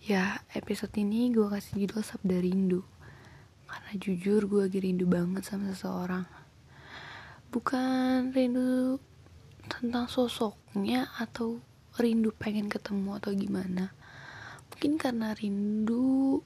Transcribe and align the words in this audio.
Ya, 0.00 0.40
episode 0.56 0.96
ini 0.96 1.28
gue 1.28 1.44
kasih 1.44 1.84
judul 1.84 2.00
Sabda 2.00 2.40
Rindu. 2.40 2.80
Karena 3.68 3.92
jujur 4.00 4.48
gue 4.48 4.64
lagi 4.64 4.80
rindu 4.80 5.04
banget 5.04 5.44
sama 5.44 5.76
seseorang. 5.76 6.24
Bukan 7.52 8.32
rindu 8.32 8.96
tentang 9.68 10.08
sosoknya 10.08 11.12
atau 11.20 11.60
rindu 12.00 12.32
pengen 12.32 12.72
ketemu 12.72 13.20
atau 13.20 13.36
gimana. 13.36 13.92
Mungkin 14.72 14.96
karena 14.96 15.36
rindu 15.36 16.40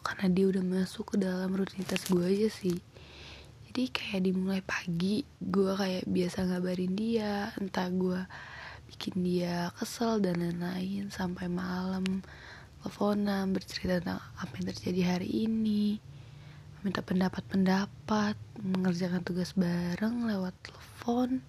karena 0.00 0.32
dia 0.32 0.48
udah 0.48 0.64
masuk 0.64 1.12
ke 1.12 1.16
dalam 1.20 1.52
rutinitas 1.52 2.08
gue 2.08 2.24
aja 2.24 2.48
sih. 2.48 2.80
Jadi 3.68 3.92
kayak 3.92 4.32
dimulai 4.32 4.64
pagi 4.64 5.28
gue 5.44 5.76
kayak 5.76 6.08
biasa 6.08 6.48
ngabarin 6.48 6.96
dia. 6.96 7.52
Entah 7.60 7.92
gue 7.92 8.24
bikin 8.88 9.20
dia 9.20 9.68
kesel 9.76 10.24
dan 10.24 10.40
lain-lain 10.40 11.12
sampai 11.12 11.52
malam 11.52 12.24
teleponan 12.84 13.56
bercerita 13.56 13.96
tentang 13.96 14.20
apa 14.20 14.52
yang 14.60 14.68
terjadi 14.68 15.16
hari 15.16 15.48
ini 15.48 15.96
minta 16.84 17.00
pendapat-pendapat 17.00 18.36
mengerjakan 18.60 19.24
tugas 19.24 19.56
bareng 19.56 20.28
lewat 20.28 20.52
telepon 20.60 21.40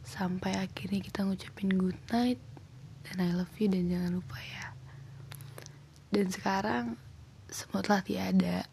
sampai 0.00 0.56
akhirnya 0.56 1.04
kita 1.04 1.28
ngucapin 1.28 1.76
good 1.76 2.00
night 2.08 2.40
dan 3.04 3.20
I 3.20 3.36
love 3.36 3.52
you 3.60 3.68
dan 3.68 3.84
jangan 3.92 4.16
lupa 4.16 4.40
ya. 4.40 4.72
Dan 6.08 6.32
sekarang 6.32 6.96
semua 7.52 7.84
telah 7.84 8.00
tiada. 8.00 8.64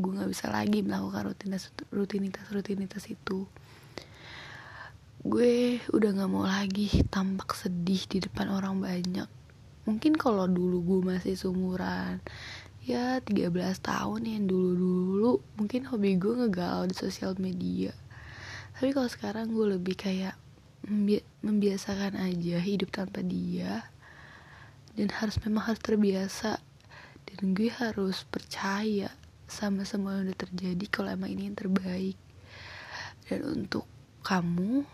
Gue 0.00 0.16
nggak 0.16 0.32
bisa 0.32 0.48
lagi 0.48 0.80
melakukan 0.80 1.36
rutinitas 1.36 1.68
rutinitas 1.92 2.48
rutinitas 2.48 3.04
itu. 3.12 3.44
Gue 5.20 5.84
udah 5.92 6.16
nggak 6.16 6.30
mau 6.32 6.48
lagi 6.48 7.04
tampak 7.12 7.52
sedih 7.52 8.08
di 8.08 8.24
depan 8.24 8.48
orang 8.48 8.80
banyak 8.80 9.43
mungkin 9.84 10.16
kalau 10.16 10.48
dulu 10.48 10.80
gue 10.80 11.00
masih 11.14 11.36
seumuran 11.36 12.20
ya 12.84 13.16
13 13.24 13.48
tahun 13.80 14.20
yang 14.28 14.44
dulu-dulu 14.44 15.40
mungkin 15.56 15.88
hobi 15.88 16.20
gue 16.20 16.36
ngegalau 16.36 16.84
di 16.84 16.92
sosial 16.92 17.32
media. 17.40 17.96
Tapi 18.76 18.92
kalau 18.92 19.08
sekarang 19.08 19.56
gue 19.56 19.80
lebih 19.80 19.96
kayak 19.96 20.36
membi 20.84 21.24
membiasakan 21.40 22.20
aja 22.20 22.60
hidup 22.60 22.92
tanpa 22.92 23.24
dia. 23.24 23.88
Dan 24.94 25.10
harus 25.10 25.40
memang 25.42 25.72
harus 25.72 25.80
terbiasa. 25.80 26.60
Dan 27.24 27.56
gue 27.56 27.72
harus 27.72 28.28
percaya 28.28 29.08
sama 29.48 29.88
semua 29.88 30.20
yang 30.20 30.28
udah 30.28 30.38
terjadi 30.38 30.84
kalau 30.92 31.08
emang 31.08 31.32
ini 31.32 31.48
yang 31.48 31.56
terbaik. 31.56 32.20
Dan 33.24 33.40
untuk 33.48 33.88
kamu 34.20 34.84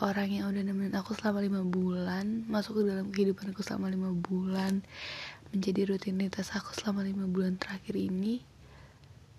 orang 0.00 0.30
yang 0.30 0.50
udah 0.50 0.62
nemenin 0.62 0.94
aku 0.94 1.14
selama 1.18 1.42
lima 1.42 1.62
bulan 1.66 2.46
masuk 2.46 2.82
ke 2.82 2.82
dalam 2.86 3.10
kehidupan 3.10 3.50
aku 3.50 3.62
selama 3.66 3.90
lima 3.90 4.10
bulan 4.14 4.82
menjadi 5.50 5.94
rutinitas 5.94 6.54
aku 6.54 6.76
selama 6.76 7.02
lima 7.02 7.26
bulan 7.26 7.58
terakhir 7.58 7.98
ini 7.98 8.44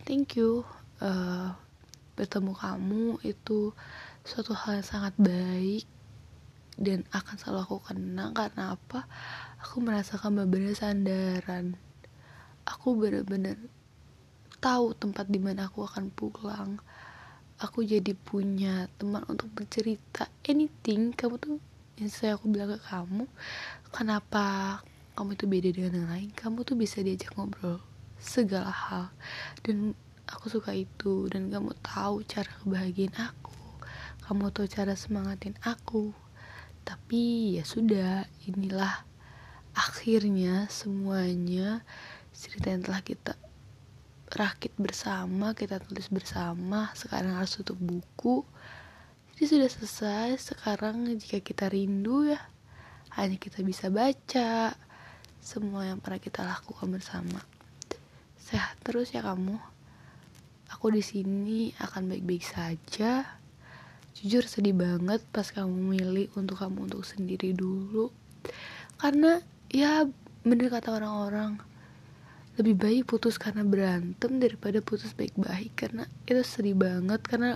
thank 0.03 0.35
you 0.35 0.67
uh, 0.99 1.55
bertemu 2.19 2.51
kamu 2.51 3.03
itu 3.23 3.71
suatu 4.27 4.51
hal 4.51 4.83
yang 4.83 4.87
sangat 4.87 5.15
baik 5.15 5.87
dan 6.79 7.03
akan 7.11 7.35
selalu 7.35 7.59
aku 7.67 7.77
kenang. 7.91 8.31
Karena 8.31 8.75
apa? 8.75 9.07
Aku 9.59 9.83
merasakan 9.83 10.43
beberapa 10.43 10.71
sandaran. 10.71 11.75
Aku 12.63 12.95
benar-benar 12.95 13.59
tahu 14.63 14.95
tempat 14.95 15.27
di 15.27 15.39
mana 15.39 15.67
aku 15.67 15.87
akan 15.87 16.11
pulang 16.11 16.79
aku 17.59 17.83
jadi 17.83 18.15
punya 18.15 18.87
teman 18.95 19.23
untuk 19.27 19.51
bercerita 19.51 20.31
anything 20.47 21.11
kamu 21.11 21.35
tuh 21.37 21.59
yang 21.99 22.11
saya 22.11 22.39
aku 22.39 22.47
bilang 22.47 22.71
ke 22.71 22.79
kamu 22.79 23.27
kenapa 23.91 24.79
kamu 25.19 25.35
itu 25.35 25.45
beda 25.51 25.69
dengan 25.75 25.93
yang 25.99 26.09
lain? 26.15 26.29
Kamu 26.31 26.63
tuh 26.63 26.79
bisa 26.79 27.03
diajak 27.03 27.35
ngobrol 27.35 27.83
segala 28.23 28.71
hal. 28.71 29.11
Dan 29.59 29.91
aku 30.31 30.47
suka 30.47 30.71
itu. 30.71 31.27
Dan 31.27 31.51
kamu 31.51 31.75
tahu 31.83 32.23
cara 32.23 32.47
kebahagiaan 32.63 33.11
aku. 33.19 33.59
Kamu 34.23 34.47
tahu 34.55 34.71
cara 34.71 34.95
semangatin 34.95 35.59
aku. 35.59 36.15
Tapi 36.87 37.59
ya 37.59 37.67
sudah 37.67 38.31
inilah 38.47 39.03
akhirnya 39.75 40.71
semuanya 40.71 41.83
cerita 42.31 42.71
yang 42.71 42.87
telah 42.87 43.03
kita 43.03 43.35
rakit 44.29 44.73
bersama 44.77 45.57
kita 45.57 45.81
tulis 45.81 46.05
bersama 46.13 46.93
sekarang 46.93 47.33
harus 47.33 47.57
tutup 47.57 47.81
buku. 47.81 48.45
Jadi 49.33 49.45
sudah 49.55 49.69
selesai 49.71 50.53
sekarang 50.53 51.09
jika 51.17 51.41
kita 51.41 51.71
rindu 51.71 52.29
ya 52.29 52.41
hanya 53.17 53.39
kita 53.41 53.65
bisa 53.65 53.89
baca 53.89 54.75
semua 55.41 55.87
yang 55.87 55.97
pernah 55.97 56.21
kita 56.21 56.45
lakukan 56.45 56.91
bersama. 56.91 57.41
Sehat 58.37 58.77
terus 58.85 59.15
ya 59.15 59.25
kamu. 59.25 59.57
Aku 60.69 60.93
di 60.93 61.01
sini 61.01 61.73
akan 61.81 62.13
baik-baik 62.13 62.45
saja. 62.45 63.25
Jujur 64.19 64.45
sedih 64.45 64.75
banget 64.75 65.23
pas 65.33 65.47
kamu 65.49 65.73
milih 65.73 66.27
untuk 66.37 66.61
kamu 66.61 66.91
untuk 66.91 67.01
sendiri 67.07 67.55
dulu. 67.55 68.13
Karena 68.99 69.41
ya 69.71 70.05
bener 70.43 70.69
kata 70.69 70.99
orang-orang 70.99 71.68
lebih 72.59 72.75
baik 72.75 73.03
putus 73.07 73.39
karena 73.39 73.63
berantem 73.63 74.35
daripada 74.43 74.83
putus 74.83 75.15
baik-baik. 75.15 75.79
Karena 75.79 76.03
itu 76.27 76.43
sedih 76.43 76.75
banget. 76.75 77.23
Karena 77.23 77.55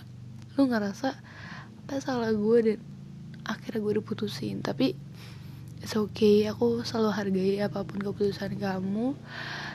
lu 0.56 0.72
ngerasa 0.72 1.12
apa 1.84 2.00
salah 2.00 2.32
gue 2.32 2.58
dan 2.64 2.80
akhirnya 3.44 3.84
gue 3.84 3.94
diputusin. 4.00 4.64
Tapi 4.64 4.96
it's 5.84 6.00
okay. 6.00 6.48
Aku 6.48 6.88
selalu 6.88 7.12
hargai 7.12 7.60
apa 7.60 7.84
pun 7.84 8.00
keputusan 8.00 8.56
kamu. 8.56 9.12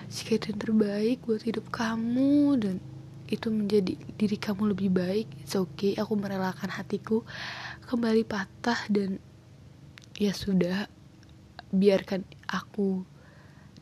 Jika 0.09 0.41
itu 0.41 0.47
yang 0.57 0.61
terbaik 0.65 1.19
buat 1.29 1.45
hidup 1.45 1.69
kamu. 1.69 2.57
Dan 2.57 2.77
itu 3.29 3.53
menjadi 3.53 4.01
diri 4.17 4.37
kamu 4.41 4.73
lebih 4.73 4.89
baik. 4.89 5.29
It's 5.45 5.53
okay. 5.53 5.93
Aku 6.01 6.17
merelakan 6.17 6.73
hatiku 6.73 7.29
kembali 7.85 8.25
patah. 8.25 8.81
Dan 8.89 9.21
ya 10.17 10.33
sudah 10.33 10.89
biarkan 11.69 12.25
aku 12.49 13.05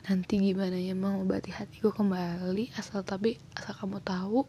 nanti 0.06 0.38
gimana 0.38 0.78
ya 0.78 0.94
mau 0.94 1.18
mengobati 1.18 1.50
hatiku 1.50 1.90
kembali 1.90 2.70
asal 2.78 3.02
tapi 3.02 3.42
asal 3.58 3.74
kamu 3.74 3.98
tahu 4.06 4.46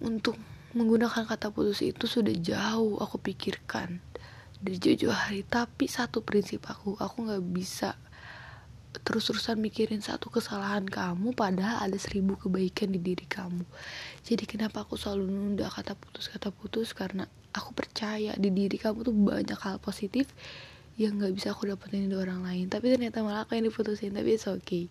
untuk 0.00 0.40
menggunakan 0.72 1.28
kata 1.28 1.52
putus 1.52 1.84
itu 1.84 2.08
sudah 2.08 2.32
jauh 2.32 2.96
aku 2.96 3.20
pikirkan. 3.20 4.00
Dari 4.58 4.74
jauh-jauh 4.80 5.14
hari 5.14 5.44
tapi 5.44 5.84
satu 5.86 6.24
prinsip 6.24 6.64
aku 6.64 6.96
aku 6.96 7.28
nggak 7.28 7.44
bisa 7.52 7.94
terus-terusan 9.04 9.60
mikirin 9.60 10.00
satu 10.00 10.32
kesalahan 10.32 10.82
kamu 10.88 11.36
padahal 11.36 11.84
ada 11.86 11.98
seribu 12.00 12.40
kebaikan 12.40 12.88
di 12.88 12.98
diri 13.04 13.28
kamu. 13.28 13.68
Jadi 14.24 14.48
kenapa 14.48 14.82
aku 14.82 14.96
selalu 14.96 15.28
nunda 15.28 15.68
kata 15.68 15.92
putus 15.92 16.32
kata 16.32 16.50
putus? 16.50 16.96
Karena 16.96 17.28
aku 17.52 17.76
percaya 17.76 18.32
di 18.34 18.48
diri 18.48 18.80
kamu 18.80 19.04
tuh 19.04 19.14
banyak 19.14 19.60
hal 19.60 19.76
positif 19.76 20.32
yang 20.98 21.16
nggak 21.16 21.38
bisa 21.38 21.54
aku 21.54 21.70
dapetin 21.70 22.10
dari 22.10 22.18
orang 22.18 22.42
lain. 22.42 22.66
Tapi 22.66 22.90
ternyata 22.90 23.22
malah 23.22 23.46
aku 23.46 23.54
yang 23.54 23.70
diputusin 23.70 24.12
tapi 24.12 24.34
it's 24.34 24.50
okay. 24.50 24.90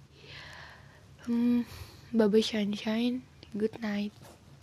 Hmm 1.28 1.68
bye 2.16 2.32
bye 2.32 2.42
shine 2.42 2.72
shine. 2.72 3.28
Good 3.52 3.84
night 3.84 4.16